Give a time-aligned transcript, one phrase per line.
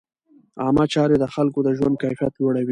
[0.63, 2.69] عامه چارې د خلکو د ژوند کیفیت لوړوي.